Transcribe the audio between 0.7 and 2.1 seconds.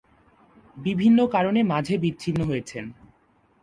বিভিন্ন কারণে মাঝে